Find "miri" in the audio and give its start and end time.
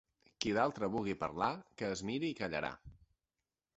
2.11-2.33